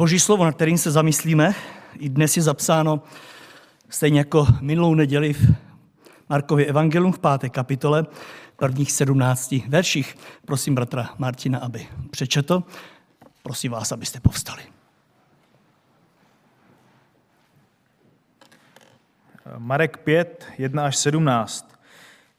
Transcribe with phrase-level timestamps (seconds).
[0.00, 1.54] Boží slovo, na kterým se zamyslíme,
[1.98, 3.02] i dnes je zapsáno
[3.88, 5.54] stejně jako minulou neděli v
[6.28, 8.06] Markově evangelium v páté kapitole,
[8.56, 10.16] prvních sedmnácti verších.
[10.46, 12.62] Prosím bratra Martina, aby přečetl.
[13.42, 14.62] Prosím vás, abyste povstali.
[19.58, 21.78] Marek 5, 1 až 17.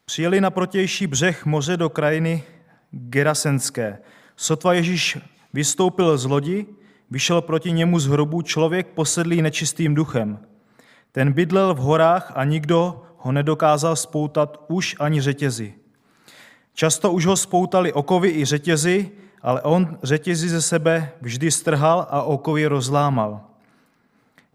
[0.05, 2.43] Přijeli na protější břeh moře do krajiny
[2.91, 4.00] Gerasenské.
[4.36, 5.18] Sotva Ježíš
[5.54, 6.66] vystoupil z lodi,
[7.12, 10.40] vyšel proti němu z hrobu člověk posedlý nečistým duchem.
[11.12, 15.74] Ten bydlel v horách a nikdo ho nedokázal spoutat už ani řetězy.
[16.74, 19.12] Často už ho spoutali okovy i řetězy,
[19.42, 23.42] ale on řetězy ze sebe vždy strhal a okovy rozlámal.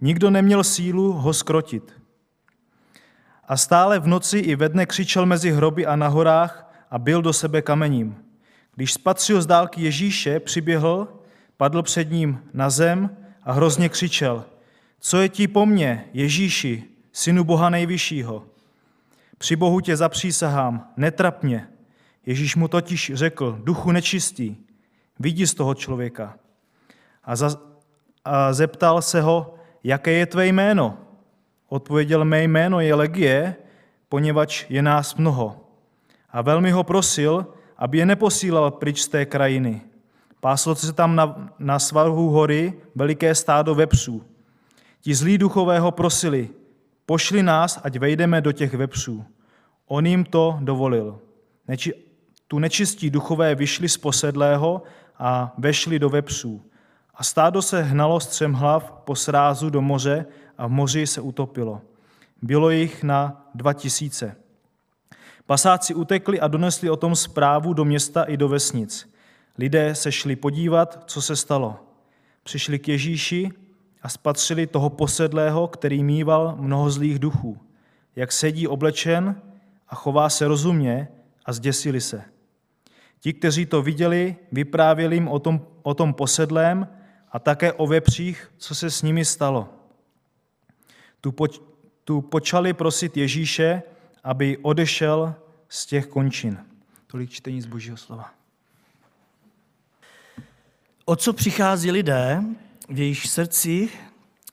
[0.00, 1.92] Nikdo neměl sílu ho skrotit.
[3.48, 7.22] A stále v noci i ve dne křičel mezi hroby a na horách a byl
[7.22, 8.16] do sebe kamením.
[8.74, 11.08] Když spatřil z dálky Ježíše, přiběhl,
[11.56, 14.44] padl před ním na zem a hrozně křičel,
[15.00, 18.46] co je ti po mně, Ježíši, synu Boha nejvyššího?
[19.38, 21.68] Při Bohu tě zapřísahám, netrap mě.
[22.26, 24.56] Ježíš mu totiž řekl, duchu nečistý,
[25.18, 26.38] vidí z toho člověka.
[27.24, 27.60] A, za,
[28.24, 29.54] a zeptal se ho,
[29.84, 30.98] jaké je tvé jméno?
[31.68, 33.56] Odpověděl, mé jméno je Legie,
[34.08, 35.60] poněvadž je nás mnoho.
[36.30, 39.80] A velmi ho prosil, aby je neposílal pryč z té krajiny.
[40.40, 44.24] Páslo se tam na, na svahu hory veliké stádo vepřů.
[45.00, 46.50] Ti zlí duchové ho prosili,
[47.06, 49.24] pošli nás, ať vejdeme do těch vepřů.
[49.86, 51.20] On jim to dovolil.
[51.68, 51.94] Neči,
[52.48, 54.82] tu nečistí duchové vyšli z posedlého
[55.18, 56.62] a vešli do vepřů.
[57.14, 60.26] A stádo se hnalo střem hlav po srázu do moře
[60.58, 61.80] a v moři se utopilo.
[62.42, 64.36] Bylo jich na dva tisíce.
[65.46, 69.15] Pasáci utekli a donesli o tom zprávu do města i do vesnic.
[69.58, 71.76] Lidé se šli podívat, co se stalo.
[72.42, 73.50] Přišli k Ježíši
[74.02, 77.58] a spatřili toho posedlého, který mýval mnoho zlých duchů,
[78.16, 79.42] jak sedí oblečen
[79.88, 81.08] a chová se rozumně
[81.44, 82.24] a zděsili se.
[83.20, 86.88] Ti, kteří to viděli, vyprávěli jim o tom, o tom posedlém
[87.32, 89.68] a také o vepřích, co se s nimi stalo.
[91.20, 91.46] Tu, po,
[92.04, 93.82] tu počali prosit Ježíše,
[94.24, 95.34] aby odešel
[95.68, 96.58] z těch končin.
[97.06, 98.30] Tolik čtení z Božího slova.
[101.08, 102.42] O co přichází lidé,
[102.88, 103.88] v jejich srdci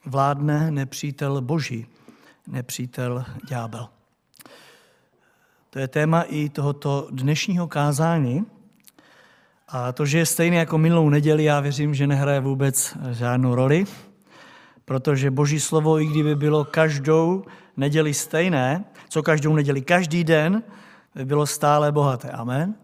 [0.06, 1.86] vládne nepřítel Boží,
[2.46, 3.88] nepřítel ďábel.
[5.70, 8.46] To je téma i tohoto dnešního kázání.
[9.68, 13.84] A to, že je stejné jako minulou neděli, já věřím, že nehraje vůbec žádnou roli,
[14.84, 17.44] protože Boží slovo, i kdyby bylo každou
[17.76, 20.62] neděli stejné, co každou neděli, každý den,
[21.14, 22.30] by bylo stále bohaté.
[22.30, 22.74] Amen?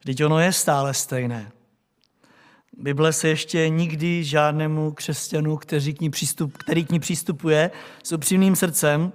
[0.00, 1.53] Vždyť ono je stále stejné.
[2.78, 7.70] Bible se ještě nikdy žádnému křesťanu, který k ní, přístup, který k ní přistupuje
[8.02, 9.12] s upřímným srdcem,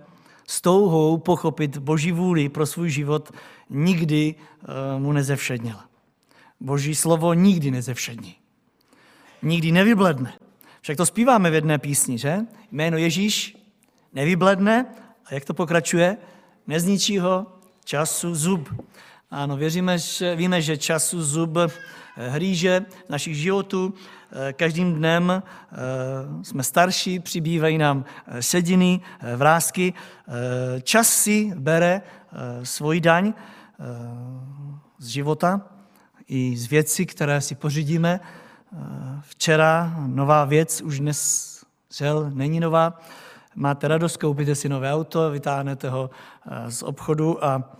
[0.47, 3.31] s touhou pochopit Boží vůli pro svůj život,
[3.69, 5.85] nikdy eh, mu nezevšednila.
[6.59, 8.35] Boží slovo nikdy nezevšední.
[9.41, 10.33] Nikdy nevybledne.
[10.81, 12.37] Však to zpíváme v jedné písni, že?
[12.71, 13.57] Jméno Ježíš
[14.13, 14.85] nevybledne
[15.25, 16.17] a jak to pokračuje?
[16.67, 17.47] Nezničí ho
[17.85, 18.69] času zub.
[19.31, 21.57] Ano, věříme, že, víme, že času zub
[22.19, 23.93] eh, hlíže našich životů.
[24.31, 25.75] Eh, každým dnem eh,
[26.43, 28.05] jsme starší, přibývají nám
[28.39, 29.01] sediny,
[29.35, 29.93] vrázky.
[30.83, 32.01] Čas si bere
[32.63, 33.33] svoji daň
[34.97, 35.61] z života
[36.27, 38.19] i z věcí, které si pořídíme.
[39.21, 41.49] Včera nová věc, už dnes
[41.97, 43.01] žel není nová.
[43.55, 46.09] Máte radost, koupíte si nové auto, vytáhnete ho
[46.67, 47.79] z obchodu a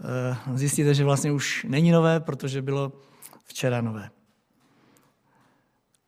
[0.00, 2.92] Eh, zjistíte, že vlastně už není nové, protože bylo
[3.44, 4.10] včera nové.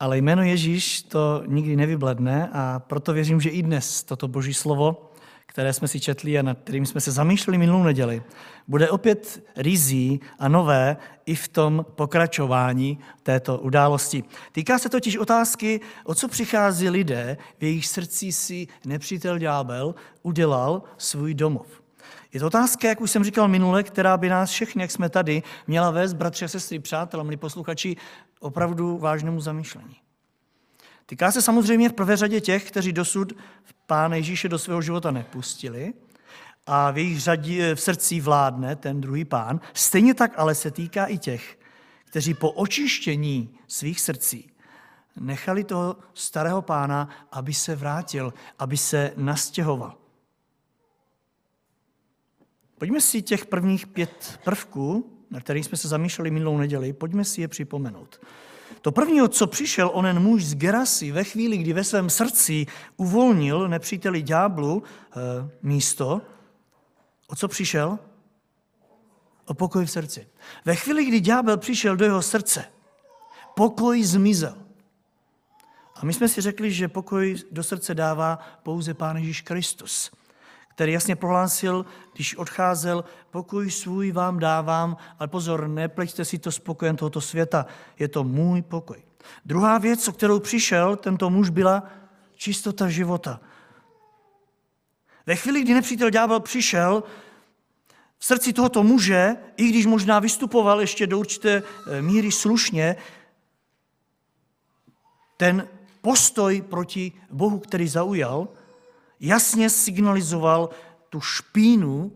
[0.01, 5.11] Ale jméno Ježíš to nikdy nevybledne a proto věřím, že i dnes toto boží slovo,
[5.47, 8.23] které jsme si četli a nad kterým jsme se zamýšleli minulou neděli,
[8.69, 14.25] bude opět rizí a nové i v tom pokračování této události.
[14.53, 20.83] Týká se totiž otázky, o co přichází lidé, v jejich srdci si nepřítel ďábel udělal
[20.99, 21.86] svůj domov.
[22.37, 25.43] Je to otázka, jak už jsem říkal minule, která by nás všechny, jak jsme tady,
[25.67, 27.97] měla vést, bratři a sestry, přátelé, milí posluchači,
[28.41, 29.97] opravdu vážnému zamýšlení.
[31.07, 33.33] Týká se samozřejmě v prvé řadě těch, kteří dosud
[33.87, 35.95] Pána Ježíše do svého života nepustili
[36.67, 39.61] a v jejich řadě, v srdci vládne ten druhý pán.
[39.75, 41.59] Stejně tak ale se týká i těch,
[42.05, 44.51] kteří po očištění svých srdcí
[45.21, 50.06] nechali toho starého pána, aby se vrátil, aby se nastěhoval.
[52.79, 57.41] Pojďme si těch prvních pět prvků, na kterých jsme se zamýšleli minulou neděli, pojďme si
[57.41, 58.21] je připomenout.
[58.81, 63.69] To první, co přišel onen muž z Gerasy ve chvíli, kdy ve svém srdci uvolnil
[63.69, 65.21] nepříteli ďáblu e,
[65.63, 66.23] místo,
[67.27, 67.99] o co přišel?
[69.47, 70.27] O pokoj v srdci.
[70.65, 72.65] Ve chvíli, kdy ďábel přišel do jeho srdce,
[73.55, 74.57] pokoj zmizel.
[75.95, 80.11] A my jsme si řekli, že pokoj do srdce dává pouze Pán Ježíš Kristus
[80.77, 86.97] který jasně prohlásil, když odcházel, pokoj svůj vám dávám, ale pozor, nepleťte si to spokojem
[86.97, 87.67] tohoto světa,
[87.99, 89.03] je to můj pokoj.
[89.45, 91.83] Druhá věc, o kterou přišel tento muž, byla
[92.35, 93.41] čistota života.
[95.27, 97.03] Ve chvíli, kdy nepřítel ďábel přišel,
[98.19, 102.97] v srdci tohoto muže, i když možná vystupoval ještě do určité eh, míry slušně,
[105.37, 105.69] ten
[106.01, 108.49] postoj proti Bohu, který zaujal,
[109.21, 110.71] jasně signalizoval
[111.11, 112.13] tu špínu,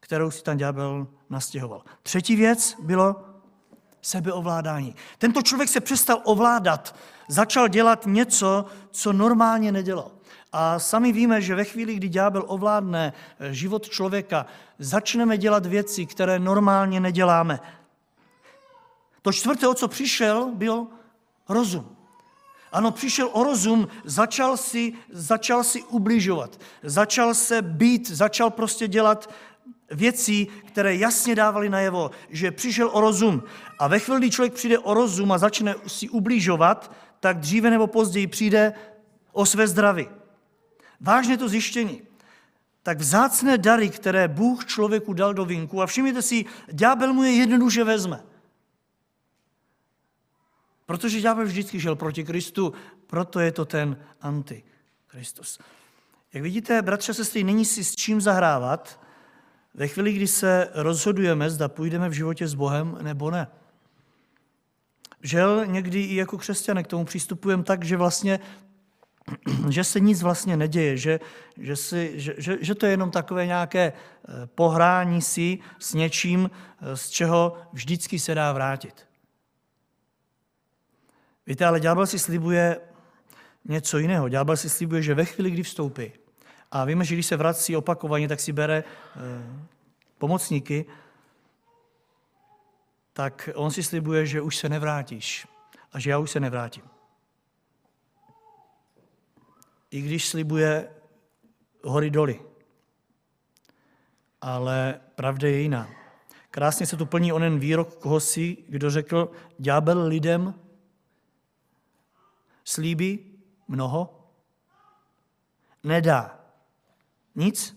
[0.00, 1.82] kterou si tam ďábel nastěhoval.
[2.02, 3.24] Třetí věc bylo
[4.02, 4.94] sebeovládání.
[5.18, 6.96] Tento člověk se přestal ovládat,
[7.28, 10.10] začal dělat něco, co normálně nedělal.
[10.52, 14.46] A sami víme, že ve chvíli, kdy ďábel ovládne eh, život člověka,
[14.78, 17.60] začneme dělat věci, které normálně neděláme.
[19.22, 20.86] To čtvrté, o co přišel, byl
[21.48, 21.96] rozum.
[22.72, 29.30] Ano, přišel o rozum, začal si, začal si ubližovat, začal se být, začal prostě dělat
[29.90, 33.42] věcí, které jasně dávaly najevo, že přišel o rozum.
[33.78, 37.86] A ve chvíli, kdy člověk přijde o rozum a začne si ubližovat, tak dříve nebo
[37.86, 38.72] později přijde
[39.32, 40.08] o své zdraví.
[41.00, 42.02] Vážně to zjištění.
[42.82, 47.32] Tak vzácné dary, které Bůh člověku dal do vinku, a všimněte si, ďábel mu je
[47.32, 48.20] jednoduše vezme.
[50.90, 52.72] Protože ďábel vždycky žil proti Kristu,
[53.06, 55.58] proto je to ten antikristus.
[56.32, 59.00] Jak vidíte, bratře a sestry, není si s čím zahrávat
[59.74, 63.46] ve chvíli, kdy se rozhodujeme, zda půjdeme v životě s Bohem nebo ne.
[65.22, 68.40] Žel někdy i jako křesťané k tomu přistupujeme tak, že vlastně
[69.68, 71.20] že se nic vlastně neděje, že,
[71.56, 76.50] že, si, že, že, že to je jenom takové nějaké eh, pohrání si s něčím,
[76.50, 79.09] eh, z čeho vždycky se dá vrátit.
[81.50, 82.80] Víte, ale ďábel si slibuje
[83.64, 84.28] něco jiného.
[84.28, 86.12] Ďábel si slibuje, že ve chvíli, kdy vstoupí,
[86.70, 89.20] a víme, že když se vrací opakovaně, tak si bere eh,
[90.18, 90.86] pomocníky,
[93.12, 95.46] tak on si slibuje, že už se nevrátíš
[95.92, 96.84] a že já už se nevrátím.
[99.90, 100.90] I když slibuje
[101.84, 102.40] hory doly.
[104.40, 105.90] Ale pravda je jiná.
[106.50, 110.59] Krásně se tu plní onen výrok koho si, kdo řekl, ďábel lidem
[112.70, 113.18] slíbí
[113.68, 114.30] mnoho,
[115.84, 116.40] nedá
[117.34, 117.76] nic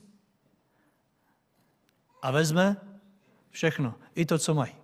[2.21, 2.77] a vezme
[3.49, 4.75] všechno, i to, co mají.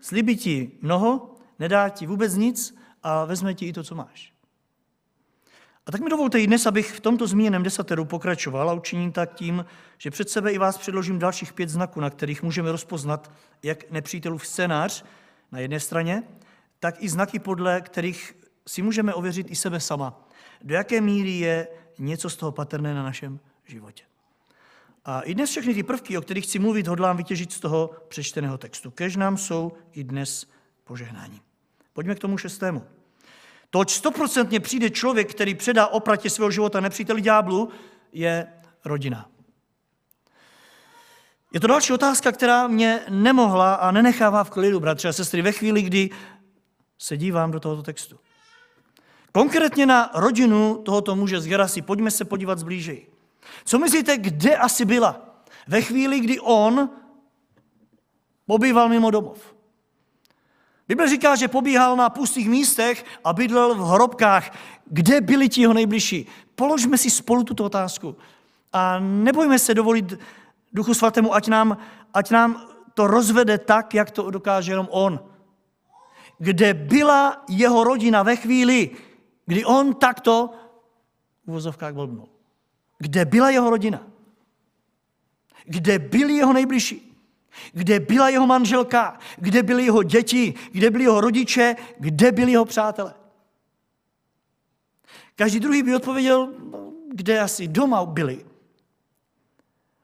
[0.00, 4.32] Slíbí ti mnoho, nedá ti vůbec nic a vezme ti i to, co máš.
[5.86, 9.34] A tak mi dovolte i dnes, abych v tomto zmíněném desateru pokračoval a učiním tak
[9.34, 9.64] tím,
[9.98, 14.46] že před sebe i vás předložím dalších pět znaků, na kterých můžeme rozpoznat jak nepřítelův
[14.46, 15.04] scénář
[15.52, 16.22] na jedné straně,
[16.82, 18.36] tak i znaky, podle kterých
[18.66, 20.28] si můžeme ověřit i sebe sama,
[20.62, 21.68] do jaké míry je
[21.98, 24.04] něco z toho patrné na našem životě.
[25.04, 28.58] A i dnes všechny ty prvky, o kterých chci mluvit, hodlám vytěžit z toho přečteného
[28.58, 28.90] textu.
[28.90, 30.46] Kež nám jsou i dnes
[30.84, 31.40] požehnání.
[31.92, 32.82] Pojďme k tomu šestému.
[33.70, 37.68] Toť stoprocentně přijde člověk, který předá opratě svého života nepříteli ďáblu,
[38.12, 38.46] je
[38.84, 39.28] rodina.
[41.52, 45.52] Je to další otázka, která mě nemohla a nenechává v klidu, bratře a sestry, ve
[45.52, 46.10] chvíli, kdy
[47.02, 48.18] se dívám do tohoto textu.
[49.32, 53.06] Konkrétně na rodinu tohoto muže z Gerasy, pojďme se podívat zblížej.
[53.64, 55.20] Co myslíte, kde asi byla?
[55.66, 56.90] Ve chvíli, kdy on
[58.46, 59.54] pobýval mimo domov.
[60.88, 64.58] Bible říká, že pobíhal na pustých místech a bydlel v hrobkách.
[64.86, 66.26] Kde byli ti jeho nejbližší?
[66.54, 68.16] Položme si spolu tuto otázku.
[68.72, 70.14] A nebojme se dovolit
[70.72, 71.76] Duchu Svatému, ať nám,
[72.14, 75.31] ať nám to rozvede tak, jak to dokáže jenom on.
[76.42, 78.90] Kde byla jeho rodina ve chvíli,
[79.46, 80.50] kdy on takto
[81.44, 82.28] v uvozovkách blbnul.
[82.98, 84.02] Kde byla jeho rodina?
[85.64, 87.14] Kde byli jeho nejbližší?
[87.72, 89.18] Kde byla jeho manželka?
[89.36, 90.54] Kde byly jeho děti?
[90.72, 91.76] Kde byli jeho rodiče?
[91.98, 93.14] Kde byli jeho přátelé?
[95.34, 98.44] Každý druhý by odpověděl, no, kde asi doma byli.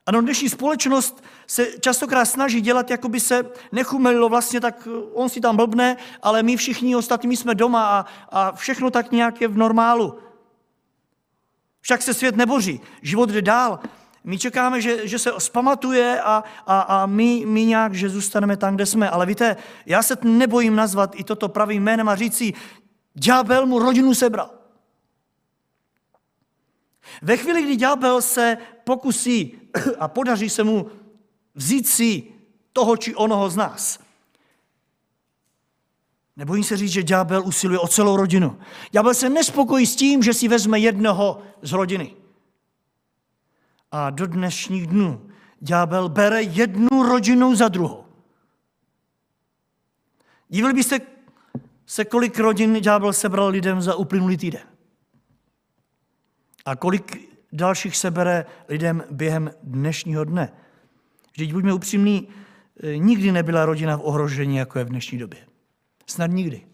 [0.08, 5.40] Ano, dnešní společnost se častokrát snaží dělat, jako by se nechumelilo vlastně, tak on si
[5.40, 9.56] tam blbne, ale my všichni ostatní jsme doma a, a všechno tak nějak je v
[9.56, 10.18] normálu.
[11.80, 13.80] Však se svět neboří, život jde dál.
[14.24, 18.74] My čekáme, že, že se spamatuje a, a, a my, my nějak, že zůstaneme tam,
[18.74, 19.10] kde jsme.
[19.10, 22.52] Ale víte, já se nebojím nazvat i toto pravým jménem a říct si,
[23.14, 24.50] ďábel mu rodinu sebral.
[27.22, 29.57] Ve chvíli, kdy ďábel se pokusí
[29.98, 30.90] a podaří se mu
[31.54, 32.22] vzít si
[32.72, 33.98] toho či onoho z nás,
[36.37, 38.60] nebojím se říct, že ďábel usiluje o celou rodinu.
[38.90, 42.16] Ďábel se nespokojí s tím, že si vezme jednoho z rodiny.
[43.90, 48.04] A do dnešních dnů ďábel bere jednu rodinu za druhou.
[50.48, 51.00] Dívali byste
[51.87, 54.62] se, kolik rodin ďábel sebral lidem za uplynulý týden.
[56.64, 60.52] A kolik dalších sebere lidem během dnešního dne.
[61.32, 62.28] Vždyť buďme upřímní,
[62.82, 65.40] e, nikdy nebyla rodina v ohrožení, jako je v dnešní době.
[66.06, 66.66] Snad nikdy.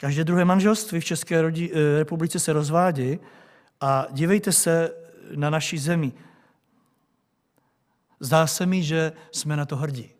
[0.00, 3.18] Každé druhé manželství v České e, republice se rozvádí
[3.80, 4.94] a dívejte se
[5.36, 6.12] na naší zemi.
[8.20, 10.10] Zdá se mi, že jsme na to hrdí.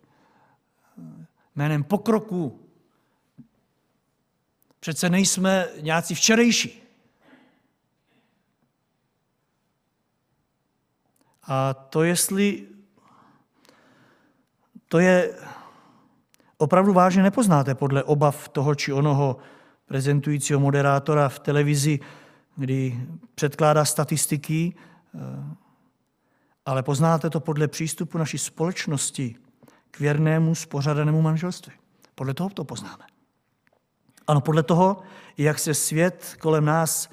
[1.55, 2.59] Jménem pokroku.
[4.79, 6.82] Přece nejsme nějací včerejší.
[11.47, 12.67] A to, jestli
[14.87, 15.33] to je
[16.57, 19.37] opravdu vážně nepoznáte podle obav toho či onoho
[19.85, 21.99] prezentujícího moderátora v televizi,
[22.55, 24.75] kdy předkládá statistiky,
[25.15, 25.19] eh,
[26.65, 29.35] ale poznáte to podle přístupu naší společnosti
[29.91, 31.73] k věrnému spořadanému manželství.
[32.15, 33.03] Podle toho to poznáme.
[34.27, 35.01] Ano, podle toho,
[35.37, 37.09] jak se svět kolem nás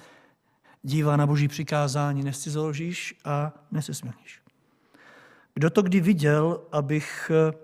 [0.83, 4.41] dívá na boží přikázání, nescizoložíš a nesesmělníš.
[5.55, 7.59] Kdo to kdy viděl, abych eh,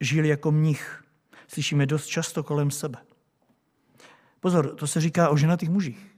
[0.00, 1.04] žil jako mnich?
[1.48, 2.98] Slyšíme dost často kolem sebe.
[4.40, 6.16] Pozor, to se říká o ženatých mužích.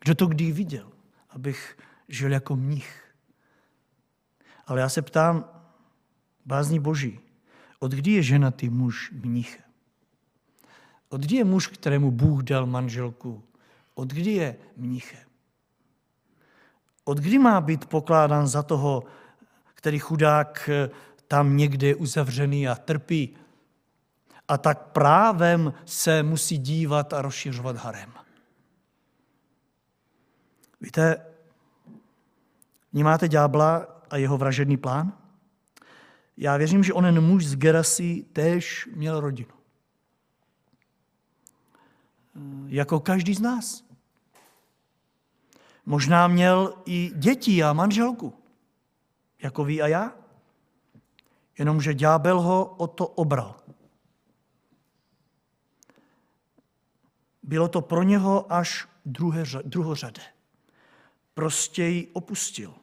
[0.00, 0.92] Kdo to kdy viděl,
[1.30, 1.78] abych
[2.08, 3.14] žil jako mnich?
[4.66, 5.44] Ale já se ptám,
[6.46, 7.20] bázní boží,
[7.78, 9.64] od kdy je ženatý muž mnichem?
[11.08, 13.44] Od kdy je muž, kterému Bůh dal manželku?
[13.94, 15.29] Od kdy je mnichem?
[17.04, 19.04] Od kdy má být pokládán za toho,
[19.74, 20.90] který chudák eh,
[21.28, 23.36] tam někde je uzavřený a trpí?
[24.48, 28.12] A tak právem se musí dívat a rozšiřovat harem.
[30.80, 31.26] Víte,
[32.92, 35.12] vnímáte ďábla a jeho vražedný plán?
[36.36, 39.50] Já věřím, že onen muž z Gerasy též měl rodinu.
[42.66, 43.89] Jako každý z nás.
[45.86, 48.34] Možná měl i děti a manželku,
[49.42, 50.12] jako vy a já.
[51.58, 53.60] Jenomže ďábel ho o to obral.
[57.42, 60.22] Bylo to pro něho až druhé, druhořadé.
[61.34, 62.74] Prostě ji opustil.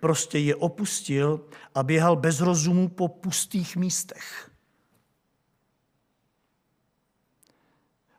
[0.00, 4.50] Prostě je opustil a běhal bez rozumu po pustých místech.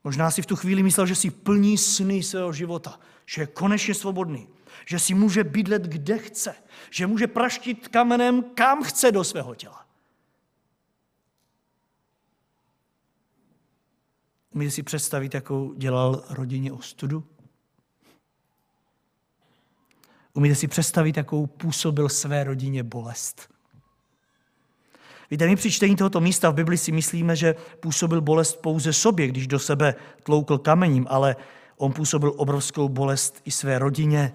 [0.03, 3.94] Možná si v tu chvíli myslel, že si plní sny svého života, že je konečně
[3.94, 4.48] svobodný,
[4.86, 6.56] že si může bydlet kde chce,
[6.89, 9.86] že může praštit kamenem kam chce do svého těla.
[14.51, 17.24] Umíte si představit, jakou dělal rodině ostudu?
[20.34, 23.53] Umíte si představit, jakou působil své rodině bolest?
[25.32, 29.27] Víte, my při čtení tohoto místa v Bibli si myslíme, že působil bolest pouze sobě,
[29.27, 31.36] když do sebe tloukl kamením, ale
[31.77, 34.34] on působil obrovskou bolest i své rodině,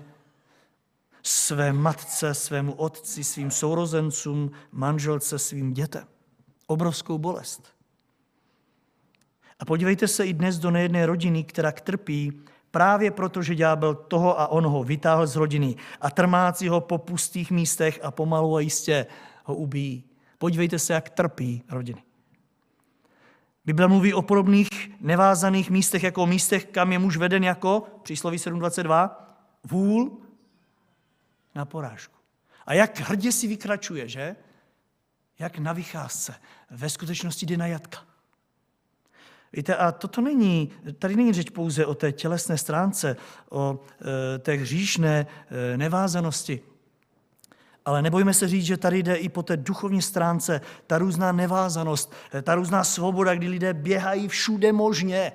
[1.22, 6.04] své matce, svému otci, svým sourozencům, manželce, svým dětem.
[6.66, 7.62] Obrovskou bolest.
[9.58, 14.40] A podívejte se i dnes do nejedné rodiny, která trpí právě proto, že ďábel toho
[14.40, 19.06] a onoho vytáhl z rodiny a trmácí ho po pustých místech a pomalu a jistě
[19.44, 20.04] ho ubíjí.
[20.38, 22.02] Podívejte se, jak trpí rodiny.
[23.68, 24.68] Bible mluví o podobných
[25.00, 29.10] nevázaných místech, jako o místech, kam je muž veden jako, přísloví 7.22,
[29.64, 30.20] vůl
[31.54, 32.14] na porážku.
[32.66, 34.36] A jak hrdě si vykračuje, že?
[35.38, 36.34] Jak na vycházce.
[36.70, 37.98] Ve skutečnosti jde na jatka.
[39.52, 43.16] Víte, a toto není, tady není řeč pouze o té tělesné stránce,
[43.50, 43.80] o
[44.34, 46.60] e, té hříšné e, nevázanosti,
[47.88, 52.12] ale nebojme se říct, že tady jde i po té duchovní stránce, ta různá nevázanost,
[52.42, 55.32] ta různá svoboda, kdy lidé běhají všude možně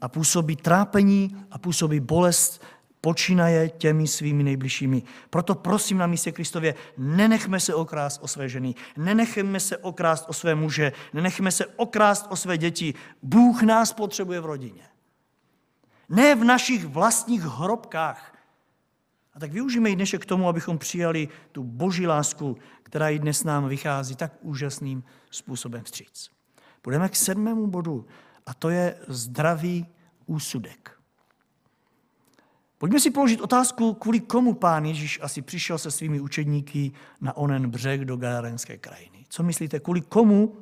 [0.00, 2.62] a působí trápení a působí bolest,
[3.00, 5.02] počínaje těmi svými nejbližšími.
[5.30, 10.32] Proto prosím na místě Kristově, nenechme se okrást o své ženy, nenechme se okrást o
[10.32, 12.94] své muže, nenechme se okrást o své děti.
[13.22, 14.82] Bůh nás potřebuje v rodině.
[16.08, 18.32] Ne v našich vlastních hrobkách,
[19.34, 23.44] A tak využijeme i dnešek k tomu, abychom přijali tu boží lásku, která i dnes
[23.44, 26.30] nám vychází tak úžasným způsobem vstříc.
[26.82, 28.06] Půjdeme k sedmému bodu
[28.46, 29.86] a to je zdravý
[30.26, 30.98] úsudek.
[32.78, 37.70] Pojďme si položit otázku, kvůli komu pán Ježíš asi přišel se svými učedníky na onen
[37.70, 39.24] břeh do Gadarenské krajiny.
[39.28, 40.56] Co myslíte, kvůli komu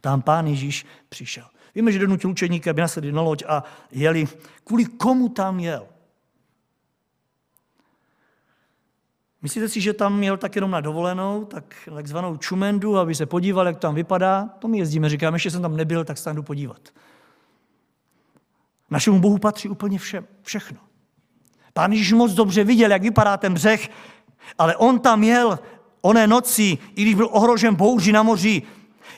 [0.00, 1.44] tam pán Ježíš přišel?
[1.74, 4.28] Víme, že donutil učeníky, aby nasedli na loď a jeli.
[4.64, 5.88] Kvůli komu tam jel?
[9.42, 13.66] Myslíte si, že tam jel tak jenom na dovolenou, tak takzvanou čumendu, aby se podíval,
[13.66, 14.50] jak tam vypadá?
[14.58, 16.80] To my jezdíme, říkáme, ještě jsem tam nebyl, tak se tam jdu podívat.
[18.90, 20.78] Našemu Bohu patří úplně vše, všechno.
[21.72, 23.88] Pán Ježíš moc dobře viděl, jak vypadá ten břeh,
[24.58, 25.58] ale on tam jel
[26.00, 28.62] oné noci, i když byl ohrožen bouři na moři,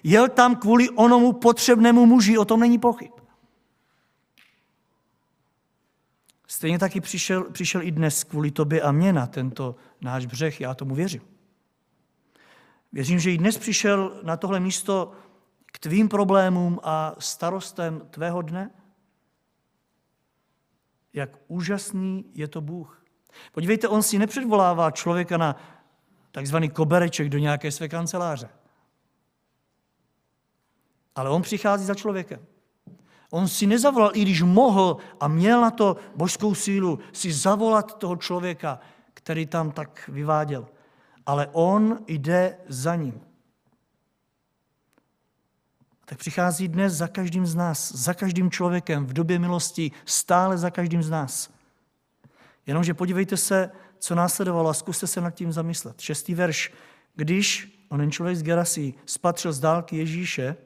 [0.05, 3.14] jel tam kvůli onomu potřebnému muži, o tom není pochyb.
[6.55, 10.75] Stejně taky přišel, přišel i dnes kvůli tobě a mě na tento náš břeh, já
[10.75, 11.23] tomu věřím.
[12.93, 15.13] Věřím, že i dnes přišel na tohle místo
[15.67, 18.71] k tvým problémům a starostem tvého dne.
[21.13, 23.05] Jak úžasný je to Bůh.
[23.53, 25.57] Podívejte, on si nepředvolává člověka na
[26.31, 28.49] takzvaný kobereček do nějaké své kanceláře.
[31.15, 32.47] Ale on přichází za člověkem.
[33.35, 38.17] On si nezavolal, i když mohl a měl na to božskou sílu, si zavolat toho
[38.17, 38.79] člověka,
[39.15, 40.67] který tam tak vyváděl.
[41.27, 43.21] Ale on jde za ním.
[46.05, 50.71] Tak přichází dnes za každým z nás, za každým člověkem, v době milosti, stále za
[50.71, 51.51] každým z nás.
[52.67, 56.01] Jenomže podívejte se, co následovalo a zkuste se nad tím zamyslet.
[56.01, 56.73] Šestý verš.
[57.15, 60.57] Když onen člověk z Gerasí spatřil z dálky Ježíše,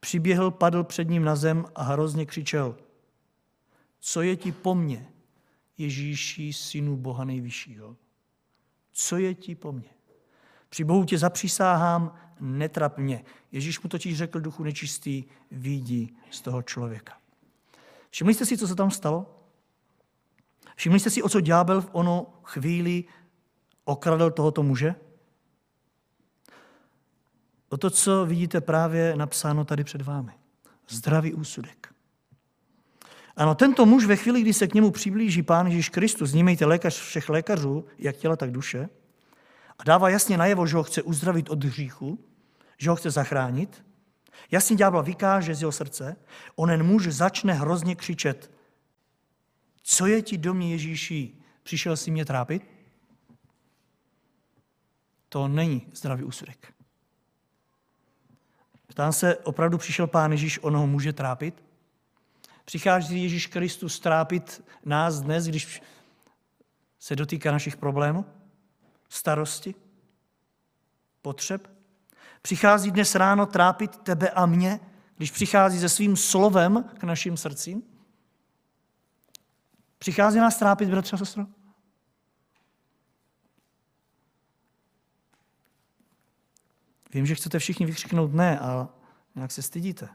[0.00, 2.76] Přiběhl, padl před ním na zem a hrozně křičel.
[4.00, 5.08] Co je ti po mně,
[5.78, 7.96] Ježíši, synu Boha nejvyššího?
[8.92, 9.88] Co je ti po mně?
[10.68, 13.24] Při Bohu tě zapřísáhám, netrap mě.
[13.52, 17.18] Ježíš mu totiž řekl duchu nečistý, výjdi z toho člověka.
[18.10, 19.44] Všimli jste si, co se tam stalo?
[20.76, 23.04] Všimli jste si, o co ďábel v ono chvíli
[23.84, 24.94] okradl tohoto muže?
[27.68, 30.32] O to, co vidíte právě napsáno tady před vámi.
[30.88, 31.94] Zdravý úsudek.
[33.36, 37.00] Ano, tento muž ve chvíli, kdy se k němu přiblíží Pán Ježíš Kristus, znímejte lékař
[37.00, 38.88] všech lékařů, jak těla, tak duše,
[39.78, 42.18] a dává jasně najevo, že ho chce uzdravit od hříchu,
[42.78, 43.84] že ho chce zachránit,
[44.50, 46.16] jasně ďábel vykáže z jeho srdce,
[46.56, 48.50] onen muž začne hrozně křičet,
[49.82, 52.62] co je ti do mě Ježíši, přišel si mě trápit?
[55.28, 56.77] To není zdravý úsudek.
[58.88, 61.64] Ptám se, opravdu přišel Pán Ježíš, ono může trápit?
[62.64, 65.82] Přichází Ježíš Kristus trápit nás dnes, když
[66.98, 68.24] se dotýká našich problémů,
[69.08, 69.74] starosti,
[71.22, 71.70] potřeb?
[72.42, 74.80] Přichází dnes ráno trápit tebe a mě,
[75.16, 77.82] když přichází se svým slovem k našim srdcím?
[79.98, 81.46] Přichází nás trápit, bratře a sestro?
[87.14, 88.88] Vím, že chcete všichni vykřiknout ne a
[89.34, 90.08] nějak se stydíte.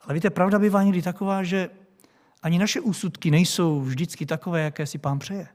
[0.00, 1.70] Ale víte, pravda bývá někdy taková, že
[2.42, 5.48] ani naše úsudky nejsou vždycky takové, jaké si pán přeje.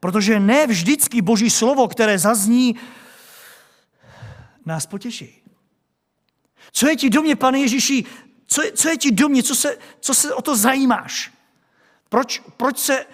[0.00, 2.76] Protože ne vždycky boží slovo, které zazní,
[4.66, 5.42] nás potěší.
[6.72, 8.04] Co je ti do mě, pane Ježíši,
[8.46, 11.32] co je, co je ti do mě, co se, co se o to zajímáš?
[12.08, 13.06] Proč, proč, se,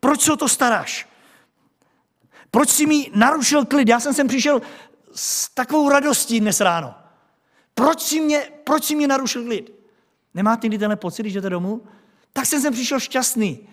[0.00, 1.08] proč se o to staráš?
[2.54, 3.88] Proč si mi narušil klid?
[3.88, 4.62] Já jsem sem přišel
[5.14, 6.94] s takovou radostí dnes ráno.
[7.74, 9.72] Proč si mě, proč si mě narušil klid?
[10.34, 11.82] Nemáte někdy tenhle pocit, když jdete domů?
[12.32, 13.68] Tak jsem sem přišel šťastný.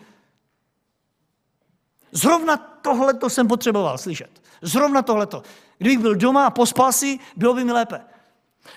[2.11, 4.41] Zrovna tohleto jsem potřeboval slyšet.
[4.61, 5.43] Zrovna tohleto.
[5.77, 8.01] Kdybych byl doma a pospal si, bylo by mi lépe.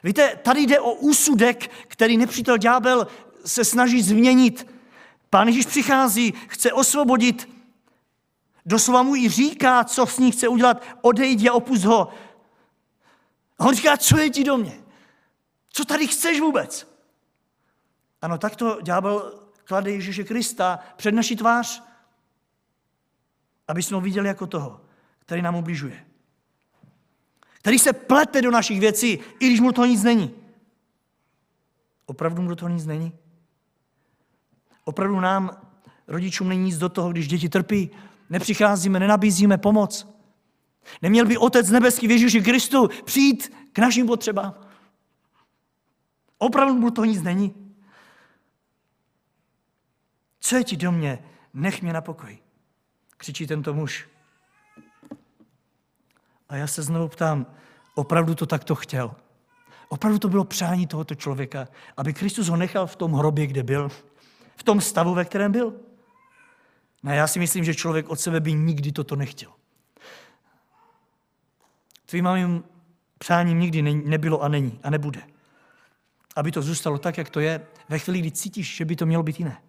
[0.05, 3.07] Víte, tady jde o úsudek, který nepřítel ďábel
[3.45, 4.67] se snaží změnit.
[5.31, 7.52] Pán Ježíš přichází, chce osvobodit
[8.67, 12.09] Doslova mu i říká, co s ní chce udělat, odejdi a opust ho.
[13.59, 14.83] A on říká, co je ti do mě?
[15.71, 16.89] Co tady chceš vůbec?
[18.23, 21.83] Ano, tak to ďábel klade Ježíše Krista před naší tvář,
[23.69, 24.81] aby jsme ho viděli jako toho,
[25.19, 26.07] který nám ubližuje.
[27.53, 30.35] Který se plete do našich věcí, i když mu to nic není.
[32.07, 33.13] Opravdu mu do toho nic není?
[34.85, 35.57] Opravdu nám,
[36.07, 37.91] rodičům, není nic do toho, když děti trpí?
[38.33, 40.09] Nepřicházíme, nenabízíme pomoc.
[41.03, 44.55] Neměl by Otec nebeský v Ježíši Kristu přijít k našim potřebám.
[46.39, 47.55] Opravdu mu to nic není.
[50.41, 51.19] Co je ti do mě?
[51.55, 52.39] Nech mě na pokoj.
[53.17, 54.09] Křičí tento muž.
[56.49, 57.47] A já se znovu ptám,
[57.95, 59.15] opravdu to takto chtěl?
[59.89, 63.89] Opravdu to bylo přání tohoto člověka, aby Kristus ho nechal v tom hrobě, kde byl,
[64.57, 65.92] v tom stavu, ve kterém byl?
[67.03, 69.51] No já si myslím, že člověk od sebe by nikdy toto nechtěl.
[72.07, 72.65] Tvým mým
[73.19, 75.23] přáním nikdy nebylo a není a nebude.
[76.37, 79.23] Aby to zůstalo tak, jak to je, ve chvíli, kdy cítíš, že by to mělo
[79.23, 79.63] být jiné.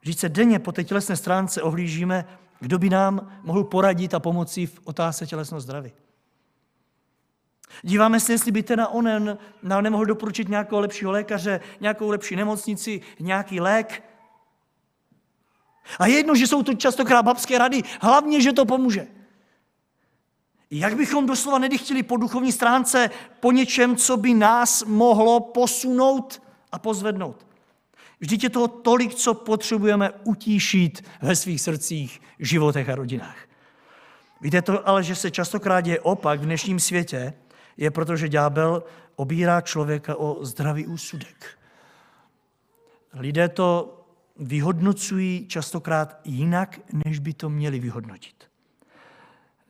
[0.00, 2.24] Vždyť se denně po té tělesné stránce ohlížíme,
[2.60, 5.92] kdo by nám mohl poradit a pomoci v otázce tělesného zdraví.
[7.82, 13.00] Díváme se, jestli by teda onen nám nemohl doporučit nějakého lepšího lékaře, nějakou lepší nemocnici,
[13.20, 14.02] nějaký lék.
[15.98, 19.06] A je jedno, že jsou to častokrát babské rady, hlavně, že to pomůže.
[20.70, 26.42] Jak bychom doslova nedychtili po duchovní stránce po něčem, co by nás mohlo posunout
[26.72, 27.46] a pozvednout.
[28.20, 33.36] Vždyť je toho tolik, co potřebujeme utíšit ve svých srdcích, životech a rodinách.
[34.40, 37.32] Víte to ale, že se častokrát děje opak v dnešním světě,
[37.76, 38.84] je proto, že ďábel
[39.16, 41.58] obírá člověka o zdravý úsudek.
[43.14, 43.98] Lidé to
[44.36, 48.50] vyhodnocují častokrát jinak, než by to měli vyhodnotit.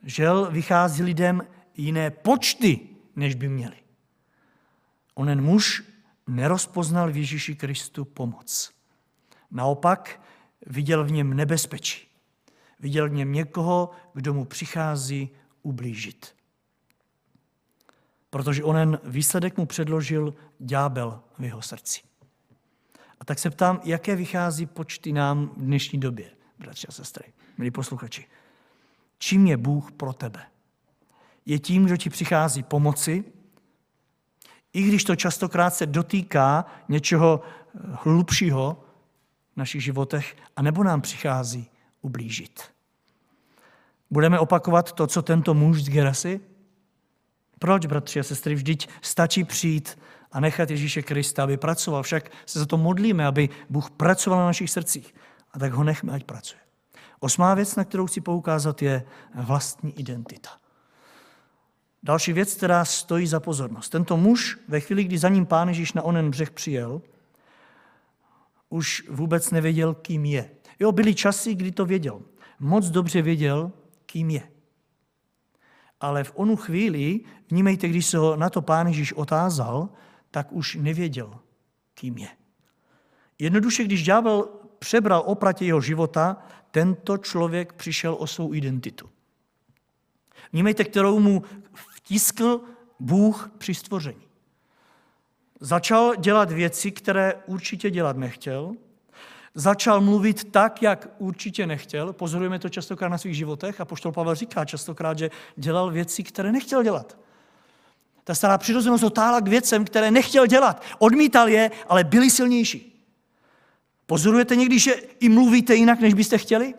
[0.03, 1.47] Žel vychází lidem
[1.77, 2.79] jiné počty,
[3.15, 3.75] než by měli.
[5.13, 5.83] Onen muž
[6.27, 8.71] nerozpoznal v Ježíši Kristu pomoc.
[9.51, 10.21] Naopak
[10.65, 12.07] viděl v něm nebezpečí.
[12.79, 15.29] Viděl v něm někoho, kdo mu přichází
[15.61, 16.35] ublížit.
[18.29, 22.01] Protože onen výsledek mu předložil ďábel v jeho srdci.
[23.23, 27.71] A tak se ptám, jaké vychází počty nám v dnešní době, bratři a sestry, milí
[27.71, 28.25] posluchači.
[29.17, 30.45] Čím je Bůh pro tebe?
[31.45, 33.23] Je tím, kdo ti přichází pomoci,
[34.73, 38.83] i když to častokrát se dotýká něčeho eh, hlubšího
[39.53, 41.69] v našich životech, anebo nám přichází
[42.01, 42.63] ublížit.
[44.11, 46.39] Budeme opakovat to, co tento muž z Gerasy?
[47.59, 49.97] Proč, bratři a sestry, vždyť stačí přijít
[50.33, 52.03] a nechat Ježíše Krista, aby pracoval.
[52.03, 55.15] Však se za to modlíme, aby Bůh pracoval na našich srdcích.
[55.51, 56.59] A tak ho nechme, ať pracuje.
[57.19, 59.03] Osmá věc, na kterou chci poukázat, je
[59.35, 60.49] vlastní identita.
[62.03, 63.89] Další věc, která stojí za pozornost.
[63.89, 67.01] Tento muž, ve chvíli, kdy za ním pán Ježíš na onen břeh přijel,
[68.69, 70.51] už vůbec nevěděl, kým je.
[70.79, 72.21] Jo, byly časy, kdy to věděl.
[72.59, 73.71] Moc dobře věděl,
[74.05, 74.43] kým je.
[75.99, 77.19] Ale v onu chvíli,
[77.49, 79.89] vnímejte, když se ho na to pán Ježíš otázal,
[80.33, 81.39] tak už nevěděl,
[81.93, 82.27] kým je.
[83.39, 86.37] Jednoduše, když ďábel přebral opratě jeho života,
[86.71, 89.09] tento člověk přišel o svou identitu.
[90.53, 91.43] Vnímejte, kterou mu
[91.73, 92.61] vtiskl
[92.99, 94.27] Bůh při stvoření.
[95.59, 98.73] Začal dělat věci, které určitě dělat nechtěl.
[99.55, 102.13] Začal mluvit tak, jak určitě nechtěl.
[102.13, 106.51] Pozorujeme to častokrát na svých životech a poštol Pavel říká častokrát, že dělal věci, které
[106.51, 107.22] nechtěl dělat.
[108.23, 110.83] Ta stará přirozenost otála k věcem, které nechtěl dělat.
[110.99, 112.93] Odmítal je, ale byli silnější.
[114.05, 116.73] Pozorujete někdy, že i mluvíte jinak, než byste chtěli?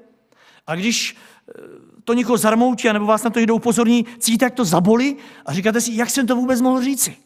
[0.66, 1.16] A když
[1.48, 1.52] eh,
[2.04, 5.80] to někoho zarmoutí, nebo vás na to jdou upozorní, cítíte, jak to zaboli a říkáte
[5.80, 7.16] si, jak jsem to vůbec mohl říci.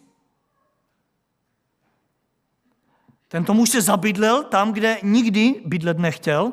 [3.28, 6.52] Tento muž se zabydlel tam, kde nikdy bydlet nechtěl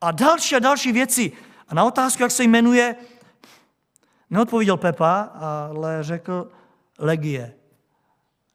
[0.00, 1.32] a další a další věci.
[1.68, 2.96] A na otázku, jak se jmenuje,
[4.30, 6.50] neodpověděl Pepa, ale řekl
[6.98, 7.54] legie,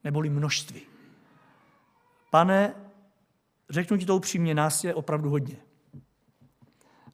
[0.04, 0.82] neboli množství.
[2.30, 2.76] Pane,
[3.70, 5.58] řeknu ti to upřímně, nás je opravdu hodně.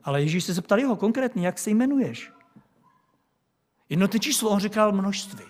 [0.04, 2.32] Ale Ježíš se zeptal jeho konkrétně, jak se jmenuješ.
[3.90, 5.44] Jednotné číslo, on říkal množství.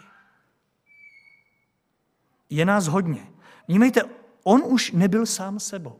[2.49, 3.27] Je nás hodně.
[3.67, 4.01] Vnímejte,
[4.43, 5.99] on už nebyl sám sebou.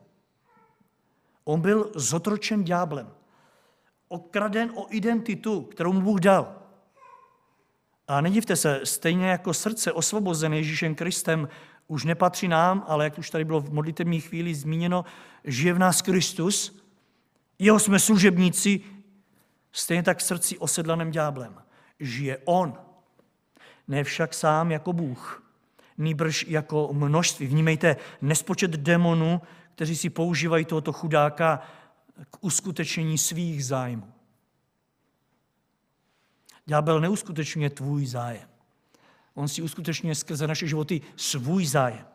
[1.43, 3.11] On byl zotročen ďáblem.
[4.07, 6.58] Okraden o identitu, kterou mu Bůh dal.
[8.09, 11.49] A nedivte se, stejně jako srdce osvobozené Ježíšem Kristem
[11.87, 15.05] už nepatří nám, ale jak už tady bylo v modlitební chvíli zmíněno,
[15.43, 16.83] žije v nás Kristus,
[17.59, 18.81] jeho jsme služebníci,
[19.71, 21.55] stejně tak srdci osedlaném ďáblem.
[21.99, 22.73] Žije on.
[23.87, 25.43] Ne však sám jako Bůh,
[25.97, 27.47] nýbrž jako množství.
[27.47, 29.41] Vnímejte, nespočet démonů,
[29.75, 31.61] kteří si používají tohoto chudáka
[32.31, 34.13] k uskutečnění svých zájmů.
[36.69, 38.49] Ďábel neuskutečňuje tvůj zájem.
[39.33, 42.05] On si uskutečňuje skrze naše životy svůj zájem.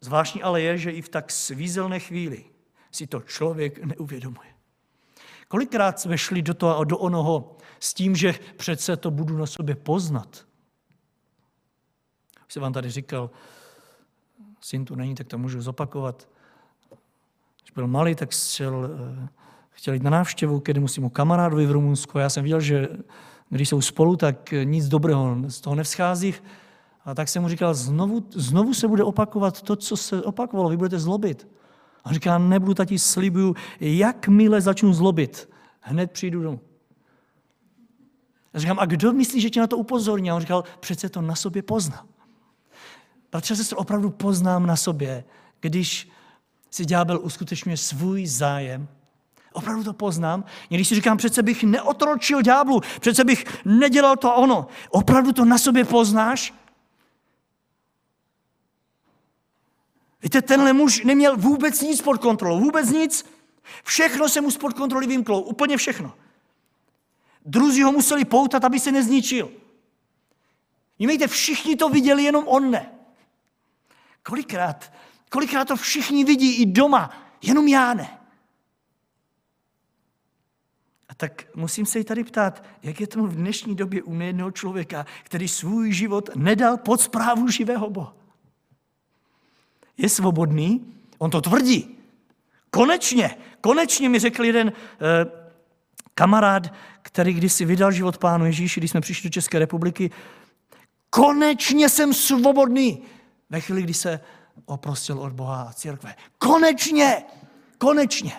[0.00, 2.44] Zvláštní ale je, že i v tak svízelné chvíli
[2.90, 4.48] si to člověk neuvědomuje.
[5.48, 9.46] Kolikrát jsme šli do toho a do onoho s tím, že přece to budu na
[9.46, 10.46] sobě poznat.
[12.46, 13.30] Už jsem vám tady říkal,
[14.60, 16.28] syn tu není, tak to můžu zopakovat.
[17.74, 18.88] byl malý, tak šel,
[19.72, 22.18] chtěl jít na návštěvu k jednomu kamarádovi v Rumunsku.
[22.18, 22.88] Já jsem viděl, že
[23.48, 26.34] když jsou spolu, tak nic dobrého z toho nevzchází.
[27.04, 30.76] A tak jsem mu říkal, znovu, znovu se bude opakovat to, co se opakovalo, vy
[30.76, 31.48] budete zlobit.
[32.04, 36.60] A říká, nebudu, tati, slibuju, jakmile začnu zlobit, hned přijdu domů.
[38.54, 40.30] Já říkám, a kdo myslí, že tě na to upozorní?
[40.30, 42.08] A on říkal, přece to na sobě poznám.
[43.32, 45.24] Bratře, se opravdu poznám na sobě,
[45.60, 46.08] když
[46.70, 48.88] si ďábel uskutečňuje svůj zájem.
[49.52, 50.44] Opravdu to poznám.
[50.68, 54.66] Když si říkám, přece bych neotročil ďáblu, přece bych nedělal to ono.
[54.90, 56.54] Opravdu to na sobě poznáš?
[60.22, 63.26] Víte, tenhle muž neměl vůbec nic pod kontrolou, vůbec nic.
[63.84, 66.14] Všechno se mu spod kontroly vymklo, úplně všechno.
[67.44, 69.50] Druzí ho museli poutat, aby se nezničil.
[70.98, 72.92] Víte, všichni to viděli, jenom on ne.
[74.22, 74.92] Kolikrát,
[75.30, 77.10] kolikrát to všichni vidí i doma,
[77.42, 78.18] jenom já ne.
[81.08, 84.50] A tak musím se i tady ptát, jak je tomu v dnešní době u nejedného
[84.50, 88.14] člověka, který svůj život nedal pod zprávu živého Boha.
[89.96, 91.98] Je svobodný, on to tvrdí.
[92.70, 95.30] Konečně, konečně mi řekl jeden eh,
[96.14, 100.10] kamarád, který kdysi vydal život pánu Ježíši, když jsme přišli do České republiky,
[101.10, 103.02] konečně jsem svobodný.
[103.50, 104.20] Ve chvíli, kdy se
[104.64, 106.14] oprostil od Boha a církve.
[106.38, 107.22] Konečně!
[107.78, 108.32] Konečně!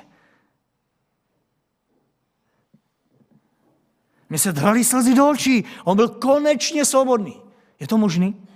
[4.33, 5.63] Mně se drali slzy do očí.
[5.83, 7.41] On byl konečně svobodný.
[7.79, 8.47] Je to možný?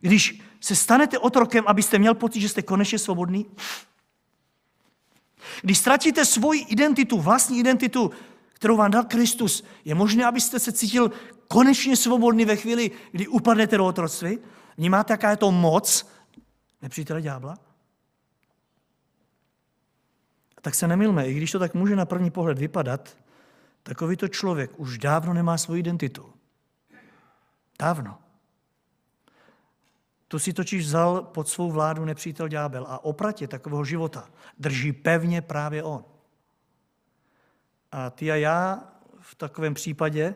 [0.00, 3.46] Když se stanete otrokem, abyste měl pocit, že jste konečně svobodný?
[5.62, 8.10] Když ztratíte svoji identitu, vlastní identitu,
[8.52, 11.10] kterou vám dal Kristus, je možné, abyste se cítil
[11.48, 14.38] konečně svobodný ve chvíli, kdy upadnete do otroctví?
[14.76, 16.08] Vnímáte, jaká je to moc
[16.82, 17.58] nepřítele ďábla?
[20.60, 23.16] Tak se nemilme, i když to tak může na první pohled vypadat,
[23.84, 26.32] takovýto člověk už dávno nemá svou identitu.
[27.78, 28.18] Dávno.
[30.28, 35.42] Tu si totiž vzal pod svou vládu nepřítel ďábel a opratě takového života drží pevně
[35.42, 36.04] právě on.
[37.92, 40.34] A ty a já v takovém případě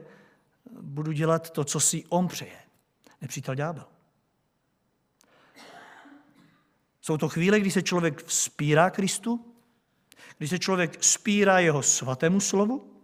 [0.81, 2.59] budu dělat to, co si on přeje.
[3.21, 3.85] Nepřítel ďábel.
[7.01, 9.55] Jsou to chvíle, kdy se člověk vzpírá Kristu,
[10.39, 12.98] kdy se člověk spírá jeho svatému slovu.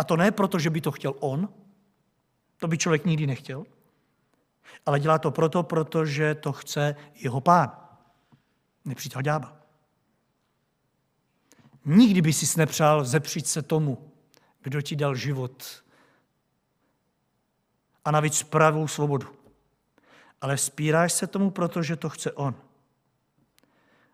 [0.00, 1.48] A to ne proto, že by to chtěl on,
[2.56, 3.64] to by člověk nikdy nechtěl,
[4.86, 7.76] ale dělá to proto, protože to chce jeho pán,
[8.84, 9.52] nepřítel ďábel.
[11.84, 14.12] Nikdy by si nepřál zepřít se tomu,
[14.62, 15.84] kdo ti dal život
[18.04, 19.28] a navíc pravou svobodu.
[20.40, 22.54] Ale spíráš se tomu, protože to chce on.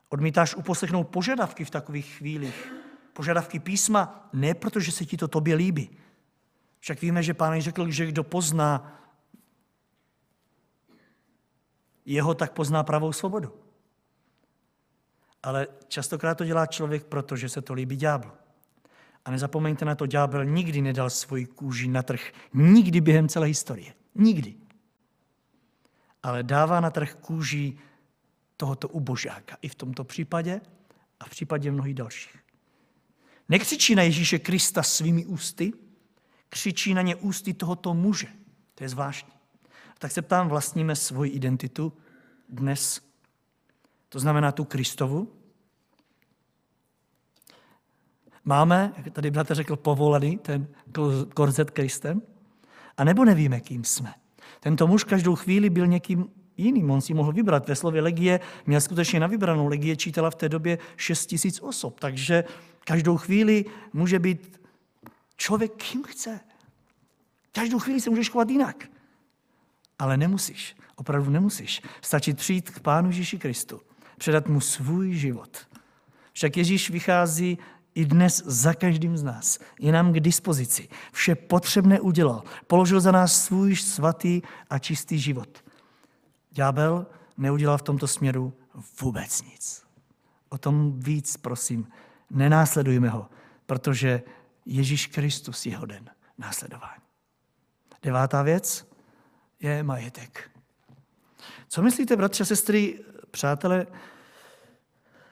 [0.08, 2.85] Odmítáš uposlechnout požadavky v takových chvílích.
[3.16, 5.90] Požadavky písma ne protože se ti to tobě líbí.
[6.78, 9.00] Však víme, že pán řekl, že kdo pozná
[12.04, 13.52] jeho, tak pozná pravou svobodu.
[15.42, 18.30] Ale častokrát to dělá člověk, protože se to líbí ďáblu.
[19.24, 22.32] A nezapomeňte na to, ďábel nikdy nedal svoji kůži na trh.
[22.54, 23.94] Nikdy během celé historie.
[24.14, 24.54] Nikdy.
[26.22, 27.78] Ale dává na trh kůži
[28.56, 29.56] tohoto ubožáka.
[29.62, 30.60] I v tomto případě
[31.20, 32.45] a v případě mnohých dalších.
[33.48, 35.72] Nekřičí na Ježíše Krista svými ústy,
[36.48, 38.28] křičí na ně ústy tohoto muže.
[38.74, 39.32] To je zvláštní.
[39.98, 41.92] Tak se ptám, vlastníme svoji identitu
[42.48, 43.06] dnes
[44.08, 45.32] to znamená tu Kristovu.
[48.44, 50.66] Máme, jak tady bratr řekl, povolaný ten
[51.34, 52.22] korzet Kristem,
[52.96, 54.14] a nebo nevíme, kým jsme.
[54.60, 57.68] Tento muž každou chvíli byl někým jiným, on si mohl vybrat.
[57.68, 59.68] Ve slově legie měl skutečně na vybranou.
[59.68, 62.44] Legie čítala v té době 6 tisíc osob, takže
[62.84, 64.60] každou chvíli může být
[65.36, 66.40] člověk, kým chce.
[67.52, 68.88] Každou chvíli se můžeš chovat jinak.
[69.98, 71.82] Ale nemusíš, opravdu nemusíš.
[72.00, 73.80] Stačí přijít k Pánu Ježíši Kristu
[74.18, 75.66] předat mu svůj život.
[76.32, 77.58] Však Ježíš vychází
[77.94, 79.58] i dnes za každým z nás.
[79.80, 80.88] Je nám k dispozici.
[81.12, 82.42] Vše potřebné udělal.
[82.66, 85.64] Položil za nás svůj svatý a čistý život.
[86.56, 88.52] Ďábel neudělal v tomto směru
[89.00, 89.86] vůbec nic.
[90.48, 91.88] O tom víc, prosím,
[92.30, 93.28] nenásledujme ho,
[93.66, 94.22] protože
[94.66, 97.02] Ježíš Kristus je hoden následování.
[98.02, 98.90] Devátá věc
[99.60, 100.50] je majetek.
[101.68, 103.86] Co myslíte, bratře sestry, Přátelé,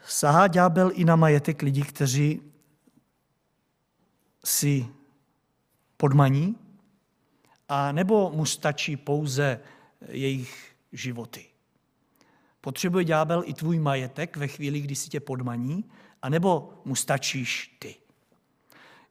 [0.06, 2.52] sahá ďábel i na majetek lidí, kteří
[4.44, 4.88] si
[5.96, 6.56] podmaní,
[7.68, 9.60] a nebo mu stačí pouze
[10.08, 11.46] jejich životy.
[12.61, 15.85] Potřebuje ďábel i tvůj majetek ve chvíli, kdy si tě podmaní,
[16.22, 17.94] anebo mu stačíš ty?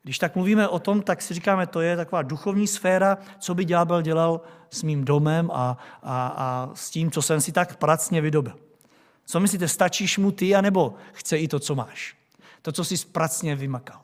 [0.04, 3.65] Když tak mluvíme o tom, tak si říkáme, to je taková duchovní sféra, co by
[3.65, 8.22] ďábel dělal s mým domem a, a, a s tím, co jsem si tak pracně
[8.22, 8.60] vydobil.
[9.26, 12.15] Co myslíte, stačíš mu ty, anebo chce i to, co máš?
[12.62, 14.02] To, co jsi pracně vymakal.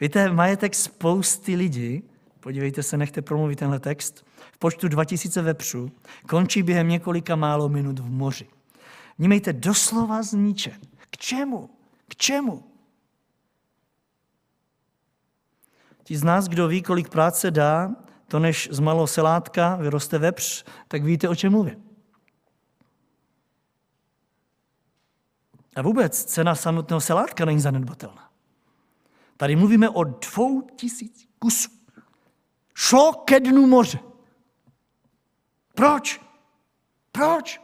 [0.00, 2.02] Víte, majetek spousty lidí,
[2.46, 5.90] podívejte se, nechte promluvit tenhle text, v počtu 2000 vepřů
[6.28, 8.48] končí během několika málo minut v moři.
[9.18, 10.80] Vnímejte, doslova zničen.
[11.10, 11.70] K čemu?
[12.08, 12.64] K čemu?
[16.04, 17.90] Ti z nás, kdo ví, kolik práce dá,
[18.28, 21.84] to než z malého selátka vyroste vepř, tak víte, o čem mluvím.
[25.76, 28.30] A vůbec cena samotného selátka není zanedbatelná.
[29.36, 31.75] Tady mluvíme o dvou tisíc kusů.
[32.76, 33.98] Šlo ke dnu moře.
[35.74, 36.20] Proč?
[37.12, 37.60] Proč?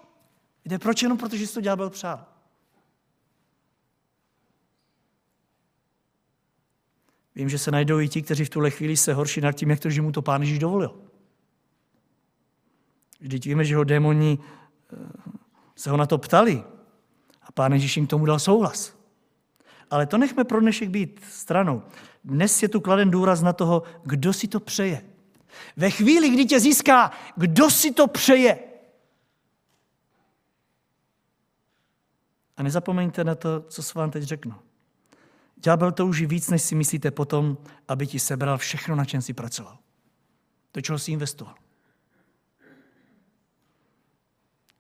[0.65, 2.27] Víte, proč jenom protože si to ďábel přál?
[7.35, 9.81] Vím, že se najdou i ti, kteří v tuhle chvíli se horší nad tím, jak
[9.81, 11.01] to, že mu to pán Ježíš dovolil.
[13.21, 14.97] Vždyť víme, že ho démoni eh,
[15.77, 16.65] se ho na to ptali
[17.43, 19.02] a pán Ježíš jim k tomu dal souhlas.
[19.93, 21.83] Ale to nechme pro dnešek být stranou.
[22.25, 25.05] Dnes je tu kladen důraz na toho, kdo si to přeje.
[25.77, 28.59] Ve chvíli, kdy tě získá, kdo si to přeje.
[32.57, 34.55] A nezapomeňte na to, co se vám teď řeknu.
[35.57, 39.79] Ďábel touží víc, než si myslíte potom, aby ti sebral všechno, na čem si pracoval.
[40.75, 41.55] Do čeho si investoval.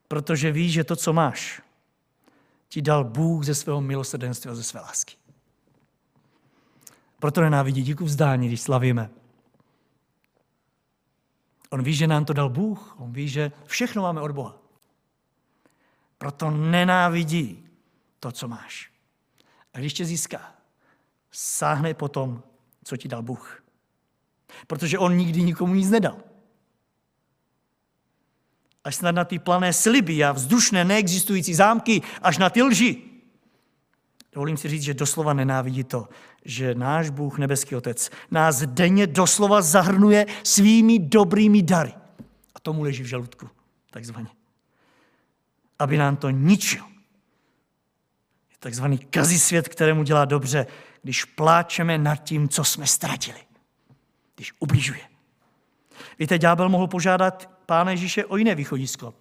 [0.08, 1.62] Protože ví, že to, co máš,
[2.72, 5.16] ti dal Bůh ze svého milosrdenství a ze své lásky.
[7.18, 9.10] Proto nenávidí díku vzdání, když slavíme.
[11.70, 14.58] On ví, že nám to dal Bůh, on ví, že všechno máme od Boha.
[16.18, 17.68] Proto nenávidí
[18.20, 18.92] to, co máš.
[19.74, 20.54] A když tě získá,
[21.30, 22.42] sáhne po tom,
[22.84, 23.64] co ti dal Bůh.
[24.66, 26.16] Protože on nikdy nikomu nic nedal.
[28.84, 33.02] Až snad na ty plané sliby a vzdušné neexistující zámky, až na ty lži.
[34.32, 36.08] Dovolím si říct, že doslova nenávidí to,
[36.44, 41.92] že náš Bůh, nebeský Otec, nás denně doslova zahrnuje svými dobrými dary.
[42.54, 43.48] A tomu leží v žaludku,
[43.90, 44.28] takzvaně.
[45.78, 46.84] Aby nám to ničil.
[48.50, 50.66] Je takzvaný kazisvět, kterému dělá dobře,
[51.02, 53.40] když pláčeme nad tím, co jsme ztratili.
[54.34, 55.00] Když ubližuje.
[56.18, 59.14] Víte, ďábel mohl požádat Pána Ježíše o jiné východisko.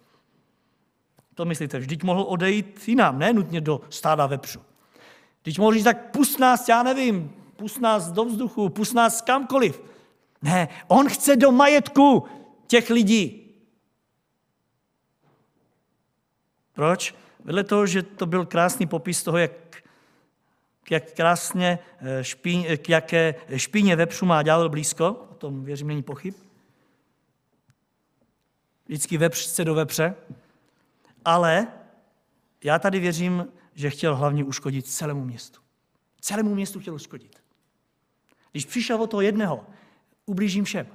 [1.34, 4.60] To myslíte, vždyť mohl odejít jinam, ne nutně do stáda vepřu.
[5.42, 9.82] Když mohl říct, tak pust nás, já nevím, pust nás do vzduchu, pust nás kamkoliv.
[10.42, 12.24] Ne, on chce do majetku
[12.66, 13.54] těch lidí.
[16.72, 17.14] Proč?
[17.44, 19.82] Vedle toho, že to byl krásný popis toho, jak,
[20.90, 26.02] jak krásně eh, špíň, k jaké špíně vepřu má ďábel blízko, o tom věřím není
[26.02, 26.34] pochyb.
[28.92, 30.14] Vždycky vepř do vepře.
[31.24, 31.66] Ale
[32.64, 35.60] já tady věřím, že chtěl hlavně uškodit celému městu.
[36.20, 37.42] Celému městu chtěl uškodit.
[38.50, 39.66] Když přišel o toho jedného,
[40.26, 40.86] ublížím všem.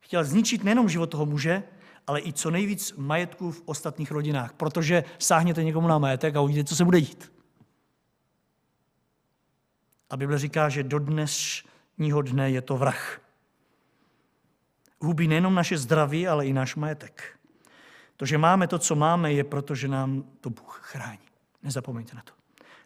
[0.00, 1.62] Chtěl zničit nejenom život toho muže,
[2.06, 6.68] ale i co nejvíc majetku v ostatních rodinách, protože sáhněte někomu na majetek a uvidíte,
[6.68, 7.32] co se bude dít.
[10.10, 13.29] A Bible říká, že do dnešního dne je to vrah.
[15.00, 17.22] Hubí nejenom naše zdraví, ale i náš majetek.
[18.16, 21.18] To, že máme to, co máme, je proto, že nám to Bůh chrání.
[21.62, 22.32] Nezapomeňte na to.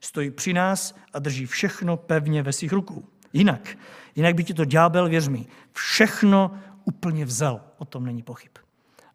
[0.01, 3.05] Stojí při nás a drží všechno pevně ve svých rukou.
[3.33, 3.77] Jinak,
[4.17, 6.51] jinak by ti to ďábel, věř mi, všechno
[6.85, 7.61] úplně vzal.
[7.79, 8.53] O tom není pochyb.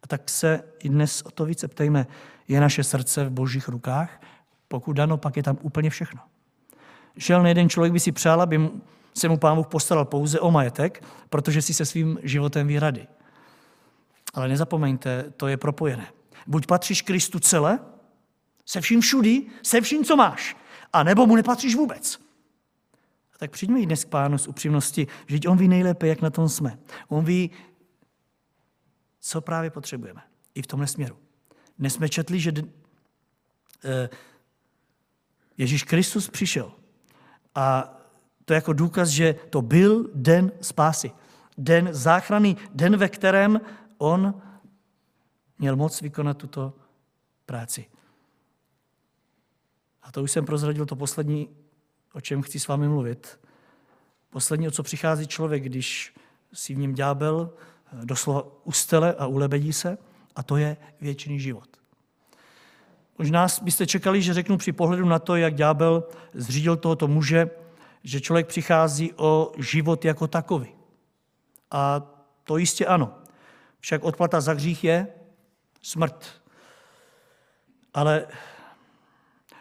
[0.02, 2.06] A tak se i dnes o to více ptejme.
[2.48, 4.22] Je naše srdce v božích rukách?
[4.68, 6.20] Pokud dano, pak je tam úplně všechno.
[7.16, 8.70] Žel nejeden člověk by si přál, aby
[9.14, 13.06] se mu pán Bůh postaral pouze o majetek, protože si se svým životem vyrady.
[14.34, 16.12] Ale nezapomeňte, to je propojené.
[16.46, 17.78] Buď patříš Kristu celé,
[18.66, 20.56] se vším všudy, se vším, co máš,
[20.92, 22.20] a nebo mu nepatříš vůbec.
[23.34, 26.30] A tak přijďme i dnes k pánu z upřímnosti, že on ví nejlépe, jak na
[26.30, 26.78] tom jsme.
[27.08, 27.50] On ví,
[29.20, 30.22] co právě potřebujeme.
[30.54, 31.16] I v tomhle směru.
[31.78, 32.52] Dnes jsme četli, že
[33.84, 34.08] eh,
[35.58, 36.72] Ježíš Kristus přišel
[37.54, 37.96] a
[38.50, 41.10] to je jako důkaz, že to byl den spásy.
[41.58, 43.60] Den záchrany, den, ve kterém
[43.98, 44.42] on
[45.58, 46.72] měl moc vykonat tuto
[47.46, 47.86] práci.
[50.02, 51.48] A to už jsem prozradil to poslední,
[52.12, 53.40] o čem chci s vámi mluvit.
[54.30, 56.14] Poslední, o co přichází člověk, když
[56.52, 59.98] si v něm ďábel eh, doslova ustele a ulebedí se,
[60.36, 61.68] a to je věčný život.
[63.18, 67.50] Možná byste čekali, že řeknu při pohledu na to, jak ďábel zřídil tohoto muže,
[68.04, 70.68] že člověk přichází o život jako takový.
[71.70, 72.02] A
[72.44, 73.14] to jistě ano.
[73.80, 75.06] Však odplata za hřích je
[75.82, 76.40] smrt.
[77.94, 78.26] Ale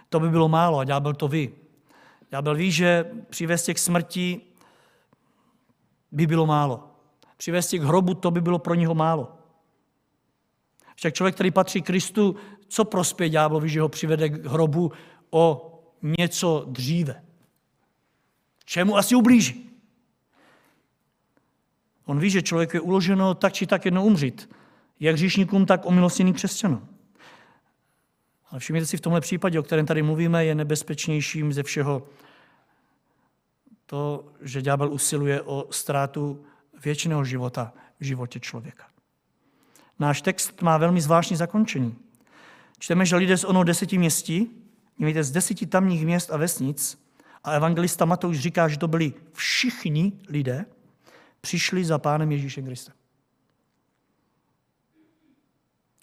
[0.10, 1.52] to by bylo málo a ďábel to ví.
[2.32, 4.42] Ďábel ví, že přivést k smrti
[6.12, 6.96] by bylo málo.
[7.38, 9.36] Přivést k hrobu, to by bylo pro něho málo.
[10.96, 12.36] Však člověk, který patří Kristu,
[12.68, 14.92] co prospěje ďáblovi, že ho přivede k hrobu
[15.30, 17.24] o něco dříve?
[18.70, 19.70] Čemu asi ublíží?
[22.06, 24.50] On ví, že člověk je uloženo tak či tak jednou umřít.
[25.00, 26.88] Jak říšníkům, tak omilostněným křesťanům.
[28.52, 32.08] Ale všimněte si, v tomhle případě, o kterém tady mluvíme, je nebezpečnějším ze všeho
[33.86, 36.46] to, že ďábel usiluje o ztrátu
[36.84, 38.86] věčného života v životě člověka.
[40.00, 41.96] Náš text má velmi zvláštní zakončení.
[42.80, 44.52] Čteme, že lidé z ono deseti městí,
[44.98, 47.09] mějte z deseti tamních měst a vesnic,
[47.44, 50.66] a evangelista Matouš říká, že to byli všichni lidé,
[51.42, 52.94] přišli za pánem Ježíšem Kristem.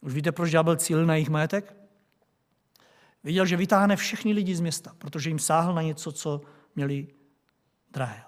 [0.03, 1.77] Už víte, proč ďábel cílil na jejich majetek?
[3.25, 6.41] Viděl, že vytáhne všechny lidi z města, protože jim sáhl na něco, co
[6.77, 7.07] měli
[7.91, 8.23] drahé.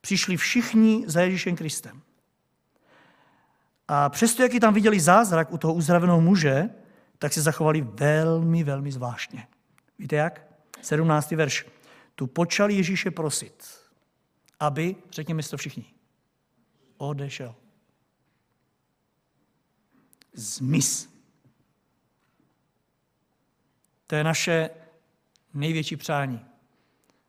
[0.00, 2.02] Přišli všichni za Ježíšem Kristem.
[3.88, 6.70] A přesto, jaký tam viděli zázrak u toho uzdraveného muže,
[7.18, 9.48] tak se zachovali velmi, velmi zvláštně.
[9.98, 10.46] Víte jak?
[10.86, 11.30] 17.
[11.30, 11.66] verš.
[12.14, 13.64] Tu počali Ježíše prosit,
[14.60, 15.84] aby, řekněme si to všichni,
[16.96, 17.54] odešel.
[20.32, 21.08] Zmiz.
[24.06, 24.70] To je naše
[25.54, 26.46] největší přání.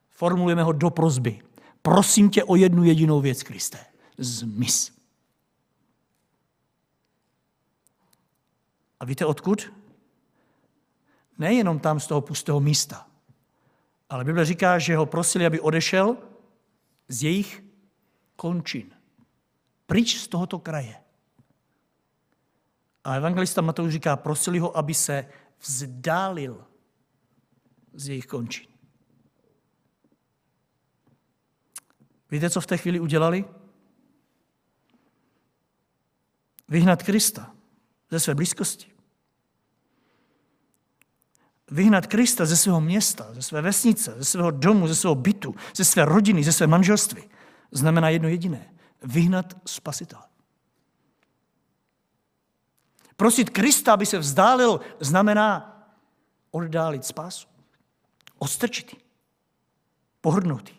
[0.10, 1.42] Formulujeme ho do prozby.
[1.82, 3.86] Prosím tě o jednu jedinou věc, Kriste.
[4.18, 4.98] Zmiz.
[9.00, 9.74] A víte odkud?
[11.38, 13.07] Nejenom tam z toho pustého místa.
[14.10, 16.18] Ale Bible říká, že ho prosili, aby odešel
[17.08, 17.64] z jejich
[18.36, 18.92] končin.
[19.86, 20.96] Pryč z tohoto kraje.
[23.04, 25.26] A evangelista Matouš říká, prosili ho, aby se
[25.60, 26.66] vzdálil
[27.94, 28.68] z jejich končin.
[32.32, 33.46] Víte, co v té chvíli udělali?
[36.68, 37.56] Vyhnat Krista
[38.12, 38.97] ze své blízkosti.
[41.72, 45.86] Vyhnat Krista ze svého města, ze své vesnice, ze svého domu, ze svého bytu, ze
[45.86, 47.24] své rodiny, ze své manželství,
[47.72, 48.74] znamená jedno jediné.
[49.04, 50.24] Vyhnat spasitele.
[53.16, 55.78] Prosit Krista, aby se vzdálil, znamená
[56.52, 57.48] oddálit spásu.
[58.38, 58.96] Odstrčit
[60.22, 60.78] pohrdnout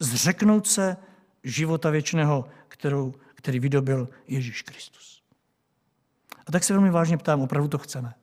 [0.00, 0.96] Zřeknout se
[1.44, 5.22] života věčného, kterou, který vydobil Ježíš Kristus.
[6.46, 8.14] A tak se velmi vážně ptám, opravdu to chceme?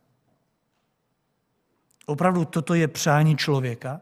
[2.10, 4.02] Opravdu toto je přání člověka?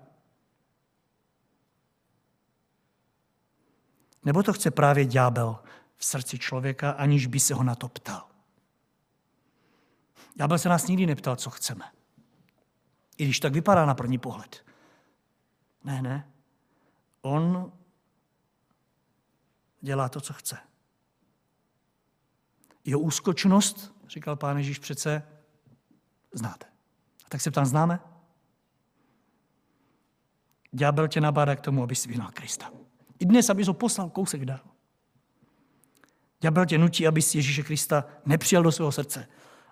[4.25, 5.59] Nebo to chce právě ďábel
[5.97, 8.27] v srdci člověka, aniž by se ho na to ptal?
[10.35, 11.91] Ďábel se nás nikdy neptal, co chceme.
[13.17, 14.65] I když tak vypadá na první pohled.
[15.83, 16.31] Ne, ne.
[17.21, 17.71] On
[19.81, 20.57] dělá to, co chce.
[22.83, 25.27] Jeho úskočnost, říkal pán Ježíš přece,
[26.33, 26.74] znáte.
[27.25, 27.99] A tak se ptám, známe?
[30.71, 32.71] Ďábel tě nabádá k tomu, abys vyhnal Krista.
[33.19, 34.59] I dnes, abys ho poslal kousek dál.
[36.41, 39.27] Ďábel tě nutí, abys Ježíše Krista nepřijal do svého srdce.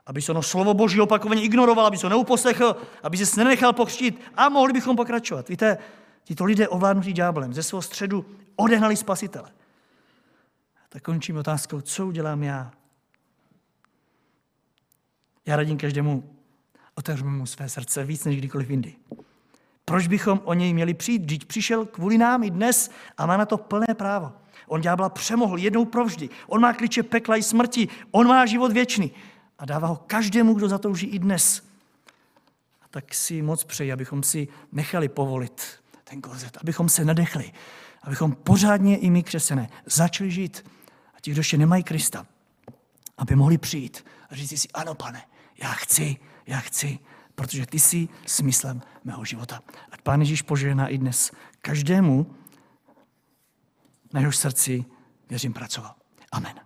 [0.05, 4.21] Aby se ono slovo Boží opakovaně ignoroval, aby se ho neuposlechl, aby se nenechal pokřtít
[4.35, 5.49] a mohli bychom pokračovat.
[5.49, 5.77] Víte,
[6.23, 8.25] tito lidé ovládnutí ďáblem ze svého středu
[8.55, 9.51] odehnali spasitele.
[10.89, 12.71] Tak končím otázkou, co udělám já?
[15.45, 16.35] Já radím každému,
[16.95, 18.95] otevřeme mu své srdce víc než kdykoliv jindy.
[19.85, 21.21] Proč bychom o něj měli přijít?
[21.21, 24.31] Vždyť přišel kvůli nám i dnes a má na to plné právo.
[24.67, 26.29] On ďábla přemohl jednou provždy.
[26.47, 27.87] On má klíče pekla i smrti.
[28.11, 29.11] On má život věčný.
[29.59, 31.63] A dává ho každému, kdo zatouží i dnes.
[32.81, 35.61] A tak si moc přeji, abychom si nechali povolit
[36.03, 37.51] ten korzet, abychom se nadechli,
[38.03, 40.65] abychom pořádně i my křesené začali žít.
[41.15, 42.25] A ti, kdo ještě nemají Krista,
[43.17, 45.23] aby mohli přijít a říct si, ano pane,
[45.57, 46.17] já chci,
[46.47, 46.99] já chci,
[47.35, 49.61] protože ty jsi smyslem mého života.
[49.91, 51.31] A Pán Ježíš požehná i dnes
[51.61, 52.35] každému,
[54.13, 54.85] na jehož srdci
[55.29, 55.95] věřím pracoval.
[56.31, 56.62] Amen.